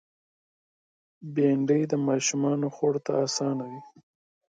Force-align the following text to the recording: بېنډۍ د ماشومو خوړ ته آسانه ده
بېنډۍ 1.33 1.81
د 1.91 1.93
ماشومو 2.07 2.67
خوړ 2.75 2.93
ته 3.05 3.11
آسانه 3.25 3.65
ده 3.71 3.79